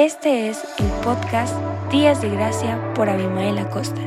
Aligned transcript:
Este 0.00 0.48
es 0.48 0.58
el 0.78 0.86
podcast 1.04 1.54
Días 1.92 2.22
de 2.22 2.30
Gracia 2.30 2.94
por 2.94 3.10
Abimael 3.10 3.58
Acosta. 3.58 4.00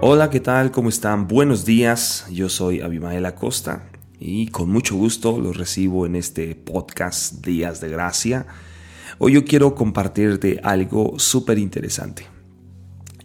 Hola, 0.00 0.28
¿qué 0.28 0.40
tal? 0.40 0.72
¿Cómo 0.72 0.88
están? 0.88 1.28
Buenos 1.28 1.64
días. 1.64 2.26
Yo 2.28 2.48
soy 2.48 2.80
Abimael 2.80 3.24
Acosta 3.24 3.88
y 4.18 4.48
con 4.48 4.68
mucho 4.68 4.96
gusto 4.96 5.38
los 5.38 5.56
recibo 5.56 6.06
en 6.06 6.16
este 6.16 6.56
podcast 6.56 7.34
Días 7.46 7.80
de 7.80 7.88
Gracia. 7.90 8.48
Hoy 9.18 9.34
yo 9.34 9.44
quiero 9.44 9.76
compartirte 9.76 10.58
algo 10.64 11.20
súper 11.20 11.56
interesante. 11.56 12.26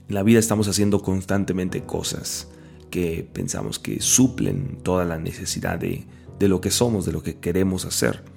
En 0.08 0.14
la 0.14 0.22
vida 0.22 0.38
estamos 0.38 0.68
haciendo 0.68 1.02
constantemente 1.02 1.82
cosas 1.82 2.48
que 2.92 3.28
pensamos 3.34 3.80
que 3.80 4.02
suplen 4.02 4.78
toda 4.84 5.04
la 5.04 5.18
necesidad 5.18 5.80
de, 5.80 6.06
de 6.38 6.48
lo 6.48 6.62
que 6.62 6.70
somos, 6.70 7.08
de 7.08 7.12
lo 7.12 7.24
que 7.24 7.40
queremos 7.40 7.86
hacer. 7.86 8.33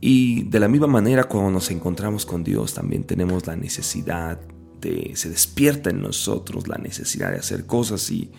Y 0.00 0.42
de 0.44 0.60
la 0.60 0.68
misma 0.68 0.86
manera 0.86 1.24
cuando 1.24 1.50
nos 1.50 1.70
encontramos 1.70 2.26
con 2.26 2.44
Dios 2.44 2.74
también 2.74 3.04
tenemos 3.04 3.46
la 3.46 3.56
necesidad 3.56 4.38
de, 4.80 5.12
se 5.14 5.30
despierta 5.30 5.90
en 5.90 6.02
nosotros 6.02 6.68
la 6.68 6.76
necesidad 6.76 7.30
de 7.30 7.38
hacer 7.38 7.64
cosas 7.66 8.10
y 8.10 8.30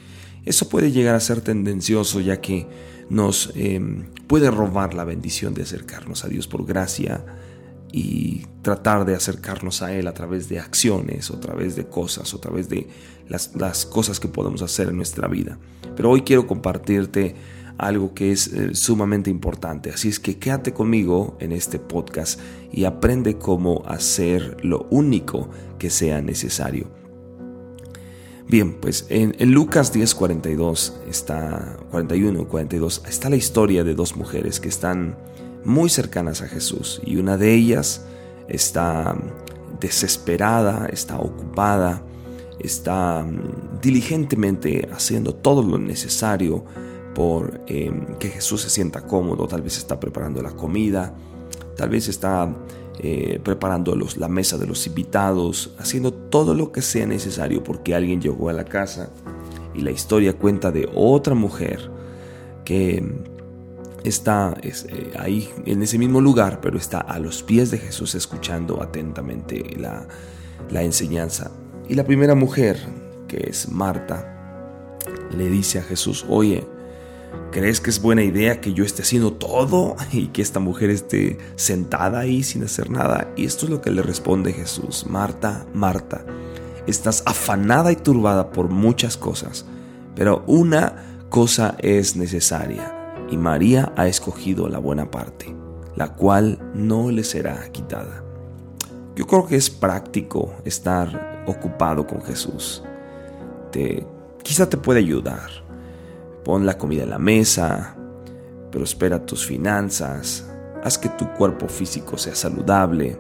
eso 0.46 0.70
puede 0.70 0.91
llegar 0.91 1.16
a 1.16 1.20
ser 1.20 1.41
tendencioso 1.41 2.22
ya 2.22 2.40
que 2.40 2.68
nos 3.09 3.52
em, 3.55 4.05
puede 4.27 4.52
robar 4.52 4.94
la 4.94 5.04
bendición 5.04 5.54
de 5.54 5.63
acercarnos 5.63 6.23
a 6.23 6.27
Dios 6.27 6.48
por 6.48 6.66
gracia 6.66 7.26
y 7.91 8.46
tratar 8.62 9.05
de 9.05 9.16
acercarnos 9.16 9.82
a 9.82 9.94
Él 9.94 10.08
a 10.08 10.13
través 10.13 10.49
de 10.49 10.60
acciones, 10.60 11.32
a 11.32 11.40
través 11.40 11.76
de 11.76 11.88
cosas, 11.88 12.34
a 12.34 12.38
través 12.38 12.70
de 12.70 12.88
las, 13.27 13.55
las 13.55 13.85
cosas 13.85 14.20
que 14.20 14.27
podemos 14.27 14.62
hacer 14.62 14.90
en 14.90 14.98
nuestra 14.98 15.27
vida. 15.27 15.58
Pero 15.96 16.12
hoy 16.12 16.21
quiero 16.21 16.48
compartirte 16.48 17.35
algo 17.77 18.13
que 18.13 18.31
es 18.31 18.48
eh, 18.48 18.73
sumamente 18.73 19.30
importante. 19.30 19.91
Así 19.91 20.09
es 20.09 20.20
que 20.20 20.38
quédate 20.38 20.73
conmigo 20.73 21.38
en 21.40 21.52
este 21.52 21.80
podcast 21.80 22.40
y 22.72 22.85
aprende 22.85 23.38
cómo 23.38 23.84
hacer 23.85 24.57
lo 24.63 24.88
único 24.90 25.49
que 25.77 25.90
sea 25.90 26.21
necesario. 26.21 26.87
Bien, 28.49 28.76
pues 28.79 29.05
en, 29.10 29.35
Lucas 29.52 29.91
10, 29.91 30.15
42, 30.15 31.02
está, 31.10 31.77
41, 31.91 32.48
42, 32.48 33.04
está 33.07 33.29
la 33.29 33.35
historia 33.35 33.84
de 33.84 33.93
dos 33.93 34.15
mujeres 34.15 34.62
que 34.62 34.70
están 34.70 35.18
muy 35.65 35.90
cercanas 35.90 36.41
a 36.41 36.48
Jesús 36.48 37.02
y 37.05 37.18
una 37.18 37.35
de 37.35 37.54
ellas 37.54 38.05
está 38.48 39.18
desesperada, 39.82 40.87
está 40.87 41.20
ocupada, 41.20 42.04
está 42.59 43.24
mm, 43.24 43.82
diligentemente 43.82 44.87
haciendo 44.93 45.35
todo 45.35 45.62
lo 45.62 45.77
necesario 45.77 46.63
por 47.18 47.62
em, 47.65 48.05
que 48.20 48.29
Jesús 48.29 48.62
se 48.62 48.70
sienta 48.70 49.01
cómodo, 49.01 49.48
tal 49.48 49.63
vez 49.63 49.76
está 49.79 49.99
preparando 49.99 50.40
la 50.43 50.51
comida, 50.51 51.15
tal 51.76 51.90
vez 51.90 52.07
está 52.09 52.55
eh, 52.99 53.40
preparando 53.43 53.96
los, 53.96 54.18
la 54.18 54.27
mesa 54.27 54.59
de 54.59 54.68
los 54.68 54.85
invitados, 54.85 55.74
haciendo 55.79 56.13
todo 56.13 56.54
lo 56.54 56.71
que 56.71 56.84
sea 56.84 57.07
necesario 57.07 57.63
porque 57.63 57.96
alguien 57.96 58.21
llegó 58.21 58.49
a 58.49 58.54
la 58.54 58.65
casa 58.65 59.09
y 59.74 59.82
la 59.82 59.90
historia 59.90 60.37
cuenta 60.37 60.71
de 60.71 60.87
otra 60.93 61.34
mujer 61.34 61.90
que 62.63 63.04
está 64.03 64.56
eh, 64.62 65.13
ahí 65.18 65.50
en 65.66 65.81
ese 65.81 65.97
mismo 65.97 66.22
lugar, 66.22 66.62
pero 66.62 66.78
está 66.78 67.00
a 67.00 67.18
los 67.18 67.41
pies 67.41 67.72
de 67.72 67.79
Jesús 67.79 68.13
escuchando 68.13 68.84
atentamente 68.84 69.75
la, 69.75 70.07
la 70.69 70.84
enseñanza. 70.84 71.50
Y 71.90 71.96
la 71.96 72.03
primera 72.03 72.35
mujer, 72.35 72.78
que 73.28 73.47
es 73.50 73.69
Marta, 73.69 74.35
le 75.35 75.50
dice 75.50 75.79
a 75.79 75.81
Jesús, 75.81 76.24
oye, 76.29 76.77
¿Crees 77.52 77.81
que 77.81 77.90
es 77.90 78.02
buena 78.02 78.24
idea 78.24 78.62
que 78.62 78.74
yo 78.74 78.84
esté 78.84 79.02
haciendo 79.02 79.34
todo 79.34 79.96
y 80.12 80.28
que 80.28 80.42
esta 80.42 80.59
mujer 80.59 80.90
esté 80.90 81.38
sentada 81.56 82.20
ahí 82.20 82.44
sin 82.44 82.64
hacer 82.64 82.90
nada? 82.90 83.31
Y 83.36 83.46
esto 83.46 83.66
es 83.66 83.72
lo 83.72 83.81
que 83.81 83.90
le 83.90 84.02
responde 84.02 84.53
Jesús. 84.53 85.06
Marta, 85.08 85.66
Marta, 85.74 86.25
estás 86.88 87.24
afanada 87.25 87.92
y 87.92 87.96
turbada 87.96 88.52
por 88.52 88.70
muchas 88.70 89.18
cosas, 89.18 89.66
pero 90.16 90.44
una 90.46 91.26
cosa 91.30 91.76
es 91.80 92.16
necesaria 92.16 92.94
y 93.30 93.38
María 93.38 93.92
ha 93.96 94.08
escogido 94.08 94.70
la 94.70 94.80
buena 94.80 95.10
parte, 95.10 95.56
la 95.96 96.14
cual 96.14 96.60
no 96.74 97.12
le 97.12 97.24
será 97.24 97.68
quitada. 97.72 98.24
Yo 99.16 99.26
creo 99.26 99.48
que 99.48 99.56
es 99.56 99.70
práctico 99.70 100.54
estar 100.64 101.44
ocupado 101.48 102.06
con 102.06 102.22
Jesús. 102.22 102.84
Te, 103.72 104.06
quizá 104.44 104.70
te 104.70 104.78
puede 104.78 105.00
ayudar 105.00 105.50
Pon 106.47 106.66
la 106.66 106.78
comida 106.78 107.03
en 107.03 107.09
la 107.09 107.19
mesa, 107.19 107.97
prospera 108.72 109.25
tus 109.25 109.46
finanzas, 109.46 110.50
haz 110.81 110.97
que 110.97 111.09
tu 111.09 111.30
cuerpo 111.34 111.68
físico 111.68 112.18
sea 112.18 112.35
saludable. 112.35 113.18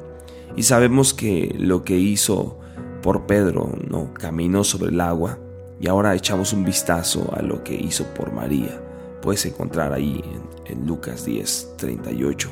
Y 0.55 0.63
sabemos 0.63 1.13
que 1.13 1.53
lo 1.59 1.83
que 1.83 1.97
hizo 1.97 2.57
por 3.01 3.25
Pedro, 3.25 3.77
no 3.89 4.13
caminó 4.13 4.63
sobre 4.63 4.91
el 4.91 5.01
agua, 5.01 5.39
y 5.77 5.89
ahora 5.89 6.15
echamos 6.15 6.53
un 6.53 6.63
vistazo 6.63 7.29
a 7.35 7.41
lo 7.41 7.65
que 7.65 7.75
hizo 7.75 8.05
por 8.13 8.31
María. 8.31 8.81
Puedes 9.21 9.45
encontrar 9.45 9.91
ahí 9.91 10.23
en, 10.63 10.87
Lucas 10.87 11.25
10, 11.25 11.73
38. 11.75 12.49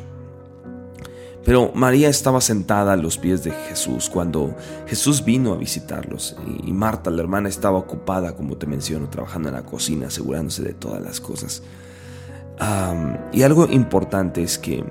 Pero 1.45 1.71
María 1.75 2.09
estaba 2.09 2.41
sentada 2.41 2.93
a 2.93 2.97
los 2.97 3.19
pies 3.19 3.43
de 3.43 3.51
Jesús 3.51 4.09
cuando 4.09 4.55
Jesús 4.87 5.23
vino 5.23 5.53
a 5.53 5.57
visitarlos 5.57 6.35
y 6.65 6.73
Marta, 6.73 7.11
la 7.11 7.21
hermana, 7.21 7.47
estaba 7.49 7.77
ocupada, 7.77 8.35
como 8.35 8.57
te 8.57 8.65
menciono, 8.65 9.09
trabajando 9.09 9.49
en 9.49 9.55
la 9.55 9.63
cocina, 9.63 10.07
asegurándose 10.07 10.63
de 10.63 10.73
todas 10.73 11.01
las 11.03 11.21
cosas. 11.21 11.61
y 13.31 13.43
algo 13.43 13.67
importante 13.69 14.41
es 14.41 14.57
que 14.57 14.83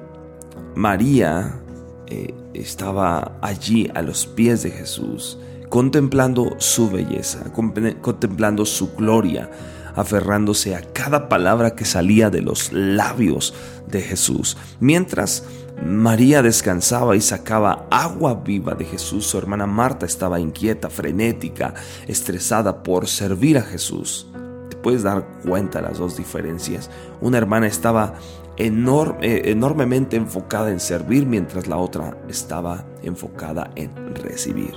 María 0.77 1.61
eh, 2.07 2.33
estaba 2.55 3.37
allí 3.43 3.91
a 3.93 4.03
los 4.03 4.27
pies 4.27 4.63
de 4.63 4.71
Jesús, 4.71 5.39
contemplando 5.69 6.55
su 6.59 6.89
belleza, 6.89 7.53
contemplando 7.53 8.65
su 8.65 8.95
gloria, 8.95 9.51
aferrándose 9.97 10.77
a 10.77 10.83
cada 10.93 11.29
palabra 11.29 11.75
que 11.75 11.85
salía 11.85 12.31
de 12.31 12.43
los 12.43 12.73
labios 12.73 13.55
de 13.89 14.03
Jesús, 14.03 14.57
mientras 14.79 15.45
María 15.83 16.43
descansaba 16.43 17.17
y 17.17 17.21
sacaba 17.21 17.87
agua 17.91 18.35
viva 18.35 18.75
de 18.75 18.85
Jesús. 18.85 19.27
Su 19.27 19.39
hermana 19.39 19.67
Marta 19.67 20.07
estaba 20.07 20.41
inquieta, 20.41 20.89
frenética, 20.89 21.75
estresada 22.07 22.83
por 22.83 23.07
servir 23.07 23.59
a 23.59 23.63
Jesús. 23.63 24.27
Te 24.71 24.77
puedes 24.77 25.03
dar 25.03 25.27
cuenta 25.45 25.83
las 25.83 25.99
dos 25.99 26.17
diferencias. 26.17 26.91
Una 27.21 27.39
hermana 27.39 27.67
estaba 27.67 28.15
eh, 28.57 29.43
enormemente 29.47 30.17
enfocada 30.17 30.71
en 30.71 30.79
servir 30.79 31.27
mientras 31.27 31.67
la 31.67 31.77
otra 31.77 32.17
estaba 32.29 32.85
enfocada 33.03 33.71
en 33.75 34.15
recibir. 34.15 34.75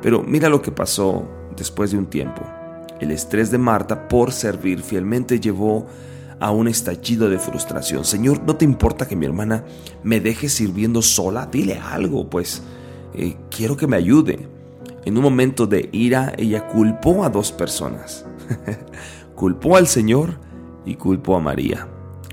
Pero 0.00 0.22
mira 0.22 0.48
lo 0.48 0.62
que 0.62 0.70
pasó 0.70 1.28
después 1.56 1.90
de 1.90 1.98
un 1.98 2.06
tiempo. 2.06 2.42
El 3.00 3.10
estrés 3.10 3.50
de 3.50 3.58
Marta 3.58 4.08
por 4.08 4.32
servir 4.32 4.82
fielmente 4.82 5.40
llevó 5.40 5.86
a 6.40 6.50
un 6.50 6.68
estallido 6.68 7.28
de 7.28 7.38
frustración. 7.38 8.04
Señor, 8.04 8.42
¿no 8.46 8.56
te 8.56 8.64
importa 8.64 9.08
que 9.08 9.16
mi 9.16 9.26
hermana 9.26 9.64
me 10.02 10.20
deje 10.20 10.48
sirviendo 10.48 11.02
sola? 11.02 11.46
Dile 11.50 11.78
algo, 11.78 12.28
pues 12.28 12.62
eh, 13.14 13.36
quiero 13.50 13.76
que 13.76 13.86
me 13.86 13.96
ayude. 13.96 14.48
En 15.04 15.16
un 15.16 15.22
momento 15.22 15.66
de 15.66 15.88
ira, 15.92 16.32
ella 16.36 16.66
culpó 16.66 17.24
a 17.24 17.30
dos 17.30 17.52
personas. 17.52 18.24
culpó 19.34 19.76
al 19.76 19.86
Señor 19.86 20.38
y 20.84 20.96
culpó 20.96 21.36
a 21.36 21.40
María. 21.40 21.88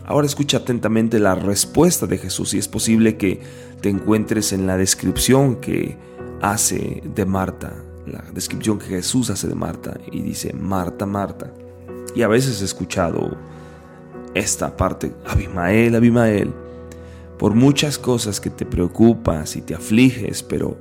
Ahora 0.05 0.27
escucha 0.27 0.57
atentamente 0.57 1.19
la 1.19 1.35
respuesta 1.35 2.07
de 2.07 2.17
Jesús 2.17 2.53
y 2.53 2.57
es 2.57 2.67
posible 2.67 3.15
que 3.15 3.41
te 3.79 3.89
encuentres 3.89 4.51
en 4.51 4.67
la 4.67 4.75
descripción 4.75 5.57
que 5.57 5.97
hace 6.41 7.01
de 7.05 7.25
Marta, 7.25 7.73
la 8.05 8.23
descripción 8.33 8.79
que 8.79 8.87
Jesús 8.87 9.29
hace 9.29 9.47
de 9.47 9.55
Marta 9.55 9.97
y 10.11 10.21
dice, 10.21 10.53
Marta, 10.53 11.05
Marta. 11.05 11.53
Y 12.15 12.21
a 12.21 12.27
veces 12.27 12.61
he 12.61 12.65
escuchado 12.65 13.37
esta 14.33 14.75
parte, 14.75 15.13
Abimael, 15.27 15.95
Abimael, 15.95 16.53
por 17.37 17.55
muchas 17.55 17.97
cosas 17.97 18.39
que 18.39 18.49
te 18.49 18.65
preocupas 18.65 19.55
y 19.55 19.61
te 19.61 19.75
afliges, 19.75 20.43
pero 20.43 20.77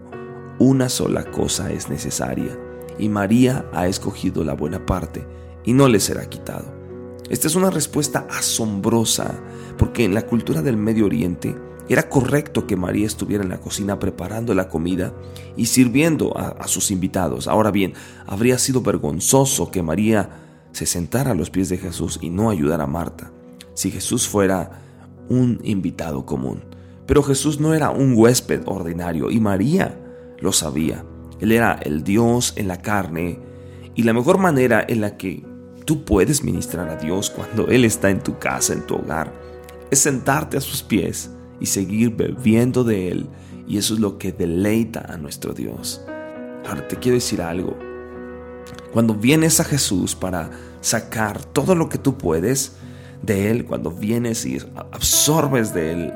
una 0.58 0.88
sola 0.88 1.24
cosa 1.30 1.72
es 1.72 1.88
necesaria, 1.88 2.58
y 2.98 3.08
María 3.08 3.66
ha 3.72 3.86
escogido 3.88 4.44
la 4.44 4.54
buena 4.54 4.86
parte, 4.86 5.26
y 5.64 5.72
no 5.72 5.88
le 5.88 6.00
será 6.00 6.28
quitado. 6.28 6.72
Esta 7.28 7.46
es 7.46 7.56
una 7.56 7.70
respuesta 7.70 8.26
asombrosa, 8.30 9.34
porque 9.76 10.04
en 10.04 10.14
la 10.14 10.26
cultura 10.26 10.62
del 10.62 10.76
Medio 10.76 11.06
Oriente 11.06 11.56
era 11.88 12.08
correcto 12.08 12.66
que 12.66 12.76
María 12.76 13.06
estuviera 13.06 13.42
en 13.42 13.50
la 13.50 13.60
cocina 13.60 13.98
preparando 13.98 14.54
la 14.54 14.68
comida 14.68 15.12
y 15.56 15.66
sirviendo 15.66 16.36
a, 16.38 16.66
sus 16.68 16.90
invitados. 16.90 17.48
Ahora 17.48 17.70
bien, 17.70 17.94
habría 18.26 18.56
sido 18.58 18.82
vergonzoso 18.82 19.70
que 19.70 19.82
María 19.82 20.30
se 20.72 20.86
sentara 20.86 21.32
a 21.32 21.34
los 21.34 21.50
pies 21.50 21.68
de 21.68 21.78
Jesús 21.78 22.18
y 22.22 22.30
no 22.30 22.50
ayudara 22.50 22.84
a 22.84 22.86
Marta 22.86 23.32
si 23.82 23.90
Jesús 23.90 24.28
fuera 24.28 24.80
un 25.28 25.60
invitado 25.64 26.24
común. 26.24 26.62
Pero 27.04 27.24
Jesús 27.24 27.58
no 27.58 27.74
era 27.74 27.90
un 27.90 28.14
huésped 28.16 28.62
ordinario 28.66 29.28
y 29.28 29.40
María 29.40 29.98
lo 30.38 30.52
sabía. 30.52 31.04
Él 31.40 31.50
era 31.50 31.80
el 31.82 32.04
Dios 32.04 32.52
en 32.54 32.68
la 32.68 32.80
carne 32.80 33.40
y 33.96 34.04
la 34.04 34.12
mejor 34.12 34.38
manera 34.38 34.84
en 34.88 35.00
la 35.00 35.16
que 35.16 35.44
tú 35.84 36.04
puedes 36.04 36.44
ministrar 36.44 36.88
a 36.88 36.96
Dios 36.96 37.28
cuando 37.28 37.66
Él 37.66 37.84
está 37.84 38.10
en 38.10 38.22
tu 38.22 38.38
casa, 38.38 38.72
en 38.72 38.86
tu 38.86 38.94
hogar, 38.94 39.32
es 39.90 39.98
sentarte 39.98 40.56
a 40.56 40.60
sus 40.60 40.84
pies 40.84 41.30
y 41.58 41.66
seguir 41.66 42.14
bebiendo 42.14 42.84
de 42.84 43.08
Él. 43.08 43.26
Y 43.66 43.78
eso 43.78 43.94
es 43.94 44.00
lo 44.00 44.16
que 44.16 44.30
deleita 44.30 45.12
a 45.12 45.16
nuestro 45.16 45.54
Dios. 45.54 46.04
Ahora 46.68 46.86
te 46.86 46.96
quiero 46.96 47.16
decir 47.16 47.42
algo. 47.42 47.76
Cuando 48.92 49.14
vienes 49.14 49.58
a 49.58 49.64
Jesús 49.64 50.14
para 50.14 50.50
sacar 50.80 51.44
todo 51.44 51.74
lo 51.74 51.88
que 51.88 51.98
tú 51.98 52.16
puedes 52.16 52.76
de 53.22 53.50
Él, 53.50 53.64
cuando 53.64 53.90
vienes 53.90 54.44
y 54.44 54.58
absorbes 54.92 55.72
de 55.72 55.92
Él 55.92 56.12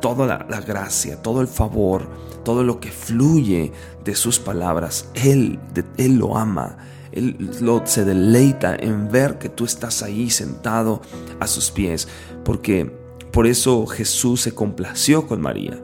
toda 0.00 0.26
la, 0.48 0.60
gracia, 0.60 1.22
todo 1.22 1.40
el 1.40 1.48
favor, 1.48 2.08
todo 2.44 2.62
lo 2.62 2.80
que 2.80 2.90
fluye 2.90 3.72
de 4.04 4.14
sus 4.14 4.38
palabras, 4.38 5.08
Él, 5.14 5.58
él 5.96 6.16
lo 6.16 6.36
ama. 6.36 6.78
Él 7.12 7.50
lo, 7.60 7.86
se 7.86 8.04
deleita 8.04 8.76
en 8.76 9.10
ver 9.10 9.38
que 9.38 9.48
tú 9.48 9.64
estás 9.64 10.02
ahí 10.02 10.28
sentado 10.30 11.00
a 11.40 11.46
sus 11.46 11.70
pies, 11.70 12.08
porque 12.44 12.92
por 13.32 13.46
eso 13.46 13.86
Jesús 13.86 14.42
se 14.42 14.54
complació 14.54 15.26
con 15.26 15.40
María. 15.40 15.82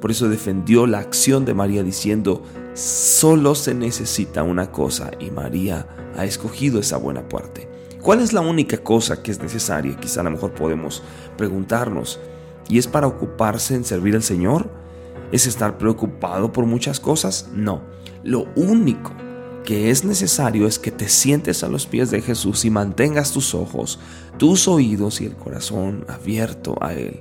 Por 0.00 0.10
eso 0.10 0.28
defendió 0.28 0.86
la 0.86 0.98
acción 0.98 1.44
de 1.44 1.54
María 1.54 1.82
diciendo, 1.82 2.42
solo 2.74 3.54
se 3.54 3.74
necesita 3.74 4.42
una 4.42 4.70
cosa 4.70 5.10
y 5.18 5.30
María 5.30 5.88
ha 6.16 6.24
escogido 6.24 6.80
esa 6.80 6.96
buena 6.96 7.28
parte. 7.28 7.68
¿Cuál 8.08 8.22
es 8.22 8.32
la 8.32 8.40
única 8.40 8.78
cosa 8.78 9.22
que 9.22 9.30
es 9.30 9.38
necesaria? 9.38 9.94
Quizá 10.00 10.22
a 10.22 10.24
lo 10.24 10.30
mejor 10.30 10.54
podemos 10.54 11.02
preguntarnos. 11.36 12.18
¿Y 12.66 12.78
es 12.78 12.86
para 12.86 13.06
ocuparse 13.06 13.74
en 13.74 13.84
servir 13.84 14.14
al 14.14 14.22
Señor? 14.22 14.70
¿Es 15.30 15.46
estar 15.46 15.76
preocupado 15.76 16.50
por 16.50 16.64
muchas 16.64 17.00
cosas? 17.00 17.50
No. 17.52 17.82
Lo 18.24 18.46
único 18.56 19.12
que 19.62 19.90
es 19.90 20.06
necesario 20.06 20.66
es 20.66 20.78
que 20.78 20.90
te 20.90 21.06
sientes 21.06 21.62
a 21.62 21.68
los 21.68 21.84
pies 21.84 22.10
de 22.10 22.22
Jesús 22.22 22.64
y 22.64 22.70
mantengas 22.70 23.32
tus 23.32 23.54
ojos, 23.54 23.98
tus 24.38 24.68
oídos 24.68 25.20
y 25.20 25.26
el 25.26 25.36
corazón 25.36 26.06
abierto 26.08 26.78
a 26.80 26.94
Él. 26.94 27.20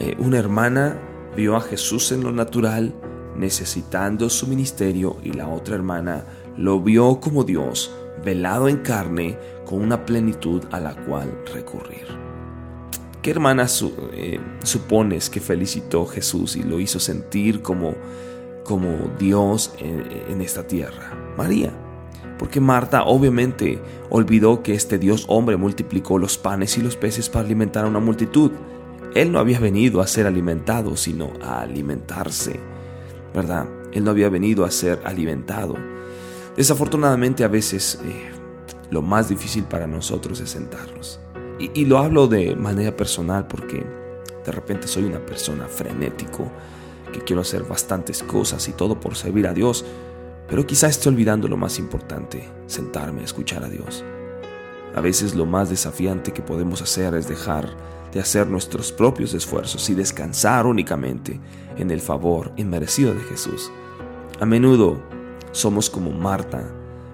Eh, 0.00 0.16
una 0.18 0.38
hermana 0.38 0.98
vio 1.36 1.54
a 1.54 1.60
Jesús 1.60 2.10
en 2.10 2.24
lo 2.24 2.32
natural 2.32 2.92
necesitando 3.36 4.28
su 4.28 4.48
ministerio 4.48 5.18
y 5.22 5.34
la 5.34 5.46
otra 5.46 5.76
hermana 5.76 6.24
lo 6.56 6.80
vio 6.80 7.20
como 7.20 7.44
Dios, 7.44 7.92
velado 8.22 8.68
en 8.68 8.78
carne, 8.78 9.38
con 9.64 9.80
una 9.80 10.04
plenitud 10.04 10.62
a 10.70 10.80
la 10.80 10.94
cual 10.94 11.42
recurrir. 11.52 12.06
¿Qué 13.24 13.30
hermana 13.30 13.66
eh, 14.12 14.38
supones 14.62 15.30
que 15.30 15.40
felicitó 15.40 16.04
Jesús 16.04 16.56
y 16.56 16.62
lo 16.62 16.78
hizo 16.78 17.00
sentir 17.00 17.62
como, 17.62 17.94
como 18.64 19.10
Dios 19.18 19.72
en, 19.78 20.42
esta 20.42 20.66
tierra? 20.66 21.32
María. 21.34 21.72
Porque 22.38 22.60
Marta 22.60 23.04
obviamente 23.04 23.80
olvidó 24.10 24.62
que 24.62 24.74
este 24.74 24.98
Dios 24.98 25.24
hombre 25.28 25.56
multiplicó 25.56 26.18
los 26.18 26.36
panes 26.36 26.76
y 26.76 26.82
los 26.82 26.96
peces 26.96 27.30
para 27.30 27.46
alimentar 27.46 27.86
a 27.86 27.88
una 27.88 27.98
multitud. 27.98 28.50
Él 29.14 29.32
no 29.32 29.38
había 29.38 29.58
venido 29.58 30.02
a 30.02 30.06
ser 30.06 30.26
alimentado, 30.26 30.94
sino 30.94 31.32
a 31.42 31.62
alimentarse. 31.62 32.60
¿Verdad? 33.32 33.66
Él 33.92 34.04
no 34.04 34.10
había 34.10 34.28
venido 34.28 34.66
a 34.66 34.70
ser 34.70 35.00
alimentado. 35.04 35.76
Desafortunadamente 36.56 37.44
a 37.44 37.48
veces 37.48 37.98
eh, 38.04 38.30
lo 38.90 39.02
más 39.02 39.28
difícil 39.28 39.64
para 39.64 39.86
nosotros 39.86 40.40
es 40.40 40.50
sentarnos. 40.50 41.20
Y, 41.58 41.84
lo 41.84 41.98
hablo 41.98 42.26
de 42.26 42.56
manera 42.56 42.96
personal 42.96 43.46
porque 43.46 43.84
de 44.44 44.52
repente 44.52 44.88
soy 44.88 45.04
una 45.04 45.24
persona 45.24 45.66
frenético, 45.66 46.50
que 47.12 47.20
quiero 47.20 47.42
hacer 47.42 47.62
bastantes 47.62 48.24
cosas 48.24 48.68
y 48.68 48.72
todo 48.72 48.98
por 48.98 49.14
servir 49.14 49.46
a 49.46 49.54
Dios, 49.54 49.84
pero 50.48 50.66
quizá 50.66 50.88
esté 50.88 51.08
olvidando 51.08 51.46
lo 51.46 51.56
más 51.56 51.78
importante, 51.78 52.48
sentarme 52.66 53.20
a 53.22 53.24
escuchar 53.24 53.62
a 53.64 53.68
Dios. 53.68 54.04
A 54.96 55.00
veces 55.00 55.34
lo 55.34 55.46
más 55.46 55.70
desafiante 55.70 56.32
que 56.32 56.42
podemos 56.42 56.82
hacer 56.82 57.14
es 57.14 57.28
dejar 57.28 57.68
de 58.12 58.20
hacer 58.20 58.48
nuestros 58.48 58.92
propios 58.92 59.32
esfuerzos 59.32 59.88
y 59.90 59.94
descansar 59.94 60.66
únicamente 60.66 61.40
en 61.76 61.90
el 61.90 62.00
favor 62.00 62.52
inmerecido 62.56 63.14
de 63.14 63.20
Jesús. 63.20 63.70
A 64.40 64.44
menudo 64.46 65.00
somos 65.54 65.88
como 65.88 66.10
Marta, 66.10 66.68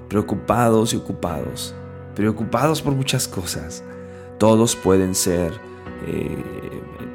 preocupados 0.09 0.95
y 0.95 0.97
ocupados, 0.97 1.75
preocupados 2.15 2.81
por 2.81 2.95
muchas 2.95 3.29
cosas, 3.29 3.85
todos 4.39 4.75
pueden 4.75 5.15
ser 5.15 5.53
eh, 6.07 6.43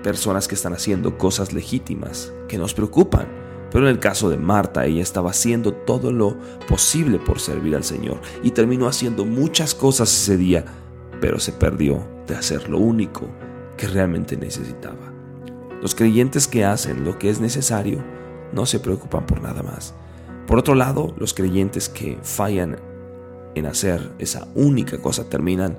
personas 0.03 0.47
que 0.47 0.53
están 0.53 0.73
haciendo 0.73 1.17
cosas 1.17 1.51
legítimas, 1.51 2.31
que 2.47 2.59
nos 2.59 2.75
preocupan. 2.75 3.27
Pero 3.71 3.89
en 3.89 3.95
el 3.95 3.99
caso 3.99 4.29
de 4.29 4.37
Marta, 4.37 4.85
ella 4.85 5.01
estaba 5.01 5.31
haciendo 5.31 5.73
todo 5.73 6.11
lo 6.11 6.37
posible 6.69 7.17
por 7.17 7.39
servir 7.39 7.75
al 7.75 7.83
Señor 7.83 8.21
y 8.43 8.51
terminó 8.51 8.87
haciendo 8.87 9.25
muchas 9.25 9.73
cosas 9.73 10.13
ese 10.13 10.37
día, 10.37 10.63
pero 11.19 11.39
se 11.39 11.51
perdió 11.51 12.05
de 12.27 12.35
hacer 12.35 12.69
lo 12.69 12.77
único 12.77 13.27
que 13.75 13.87
realmente 13.87 14.37
necesitaba. 14.37 15.11
Los 15.81 15.95
creyentes 15.95 16.47
que 16.47 16.63
hacen 16.63 17.03
lo 17.03 17.17
que 17.17 17.31
es 17.31 17.41
necesario 17.41 18.03
no 18.53 18.67
se 18.67 18.79
preocupan 18.79 19.25
por 19.25 19.41
nada 19.41 19.63
más. 19.63 19.95
Por 20.47 20.59
otro 20.59 20.75
lado, 20.75 21.13
los 21.17 21.33
creyentes 21.33 21.89
que 21.89 22.19
fallan 22.21 22.77
en 23.55 23.65
hacer 23.65 24.11
esa 24.19 24.47
única 24.53 24.97
cosa 24.99 25.27
terminan 25.27 25.77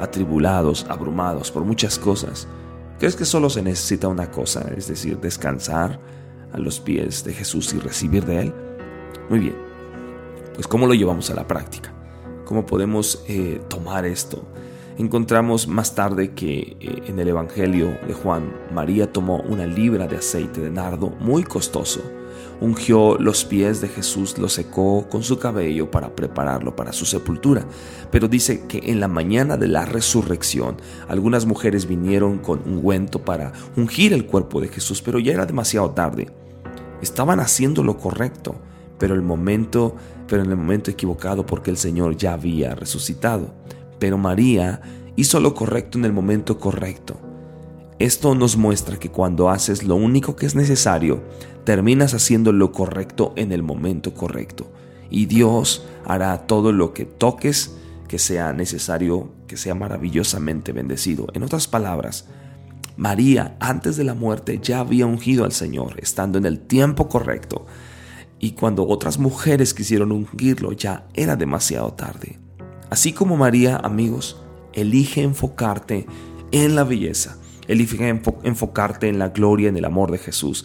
atribulados, 0.00 0.84
abrumados 0.88 1.50
por 1.50 1.64
muchas 1.64 1.98
cosas, 1.98 2.46
¿crees 2.98 3.16
que 3.16 3.24
solo 3.24 3.48
se 3.48 3.62
necesita 3.62 4.08
una 4.08 4.30
cosa, 4.30 4.70
es 4.76 4.88
decir, 4.88 5.18
descansar 5.18 5.98
a 6.52 6.58
los 6.58 6.80
pies 6.80 7.24
de 7.24 7.32
Jesús 7.32 7.72
y 7.72 7.78
recibir 7.78 8.26
de 8.26 8.42
Él? 8.42 8.54
Muy 9.30 9.38
bien, 9.38 9.56
pues 10.54 10.66
¿cómo 10.66 10.86
lo 10.86 10.94
llevamos 10.94 11.30
a 11.30 11.34
la 11.34 11.46
práctica? 11.48 11.94
¿Cómo 12.44 12.66
podemos 12.66 13.24
eh, 13.28 13.62
tomar 13.68 14.04
esto? 14.04 14.44
Encontramos 14.98 15.66
más 15.68 15.94
tarde 15.94 16.32
que 16.34 16.76
eh, 16.80 17.02
en 17.06 17.18
el 17.18 17.28
Evangelio 17.28 17.96
de 18.06 18.12
Juan, 18.12 18.52
María 18.74 19.10
tomó 19.10 19.40
una 19.40 19.64
libra 19.64 20.06
de 20.06 20.16
aceite 20.16 20.60
de 20.60 20.70
nardo 20.70 21.10
muy 21.18 21.44
costoso 21.44 22.02
ungió 22.60 23.16
los 23.18 23.44
pies 23.44 23.80
de 23.80 23.88
Jesús, 23.88 24.38
lo 24.38 24.48
secó 24.48 25.08
con 25.08 25.22
su 25.22 25.38
cabello 25.38 25.90
para 25.90 26.14
prepararlo 26.14 26.76
para 26.76 26.92
su 26.92 27.06
sepultura. 27.06 27.64
Pero 28.10 28.28
dice 28.28 28.66
que 28.66 28.80
en 28.84 29.00
la 29.00 29.08
mañana 29.08 29.56
de 29.56 29.68
la 29.68 29.84
resurrección 29.84 30.76
algunas 31.08 31.46
mujeres 31.46 31.86
vinieron 31.86 32.38
con 32.38 32.60
ungüento 32.66 33.24
para 33.24 33.52
ungir 33.76 34.12
el 34.12 34.26
cuerpo 34.26 34.60
de 34.60 34.68
Jesús, 34.68 35.02
pero 35.02 35.18
ya 35.18 35.32
era 35.32 35.46
demasiado 35.46 35.90
tarde. 35.90 36.28
Estaban 37.00 37.40
haciendo 37.40 37.82
lo 37.82 37.98
correcto, 37.98 38.54
pero 38.98 39.14
el 39.14 39.22
momento, 39.22 39.96
pero 40.28 40.42
en 40.42 40.50
el 40.50 40.56
momento 40.56 40.90
equivocado 40.90 41.44
porque 41.44 41.70
el 41.70 41.76
Señor 41.76 42.16
ya 42.16 42.34
había 42.34 42.74
resucitado. 42.74 43.54
Pero 43.98 44.18
María 44.18 44.80
hizo 45.16 45.40
lo 45.40 45.54
correcto 45.54 45.98
en 45.98 46.04
el 46.04 46.12
momento 46.12 46.58
correcto. 46.58 47.31
Esto 48.02 48.34
nos 48.34 48.56
muestra 48.56 48.98
que 48.98 49.12
cuando 49.12 49.48
haces 49.48 49.84
lo 49.84 49.94
único 49.94 50.34
que 50.34 50.44
es 50.44 50.56
necesario, 50.56 51.22
terminas 51.62 52.14
haciendo 52.14 52.50
lo 52.50 52.72
correcto 52.72 53.32
en 53.36 53.52
el 53.52 53.62
momento 53.62 54.12
correcto. 54.12 54.72
Y 55.08 55.26
Dios 55.26 55.86
hará 56.04 56.48
todo 56.48 56.72
lo 56.72 56.94
que 56.94 57.04
toques 57.04 57.76
que 58.08 58.18
sea 58.18 58.52
necesario, 58.52 59.30
que 59.46 59.56
sea 59.56 59.76
maravillosamente 59.76 60.72
bendecido. 60.72 61.28
En 61.32 61.44
otras 61.44 61.68
palabras, 61.68 62.26
María 62.96 63.56
antes 63.60 63.96
de 63.96 64.02
la 64.02 64.14
muerte 64.14 64.58
ya 64.60 64.80
había 64.80 65.06
ungido 65.06 65.44
al 65.44 65.52
Señor, 65.52 65.94
estando 66.02 66.38
en 66.38 66.44
el 66.46 66.58
tiempo 66.58 67.08
correcto. 67.08 67.66
Y 68.40 68.54
cuando 68.54 68.84
otras 68.84 69.20
mujeres 69.20 69.74
quisieron 69.74 70.10
ungirlo, 70.10 70.72
ya 70.72 71.06
era 71.14 71.36
demasiado 71.36 71.92
tarde. 71.92 72.40
Así 72.90 73.12
como 73.12 73.36
María, 73.36 73.76
amigos, 73.76 74.42
elige 74.72 75.22
enfocarte 75.22 76.04
en 76.50 76.74
la 76.74 76.82
belleza, 76.82 77.38
elige 77.72 78.08
enfocarte 78.42 79.08
en 79.08 79.18
la 79.18 79.30
gloria, 79.30 79.68
en 79.68 79.76
el 79.76 79.84
amor 79.84 80.10
de 80.10 80.18
Jesús. 80.18 80.64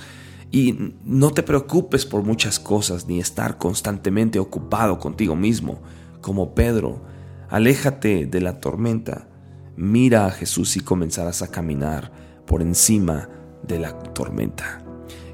Y 0.51 0.93
no 1.03 1.31
te 1.31 1.43
preocupes 1.43 2.05
por 2.05 2.23
muchas 2.23 2.59
cosas 2.59 3.07
ni 3.07 3.19
estar 3.19 3.57
constantemente 3.57 4.39
ocupado 4.39 4.99
contigo 4.99 5.35
mismo. 5.35 5.81
Como 6.21 6.55
Pedro, 6.55 7.01
aléjate 7.49 8.25
de 8.25 8.41
la 8.41 8.59
tormenta, 8.59 9.27
mira 9.75 10.25
a 10.25 10.31
Jesús 10.31 10.77
y 10.77 10.79
comenzarás 10.79 11.41
a 11.41 11.51
caminar 11.51 12.11
por 12.45 12.61
encima 12.61 13.29
de 13.67 13.79
la 13.79 13.97
tormenta. 13.99 14.83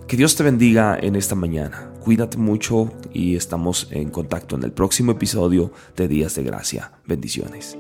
Que 0.08 0.18
Dios 0.18 0.36
te 0.36 0.44
bendiga 0.44 0.98
en 1.00 1.16
esta 1.16 1.36
mañana. 1.36 1.92
Cuídate 2.02 2.38
mucho 2.38 2.92
y 3.14 3.36
estamos 3.36 3.88
en 3.92 4.10
contacto 4.10 4.56
en 4.56 4.64
el 4.64 4.74
próximo 4.74 5.14
episodio 5.14 5.72
de 5.96 6.08
Días 6.08 6.36
de 6.36 6.44
Gracia. 6.44 6.92
Bendiciones. 7.08 7.78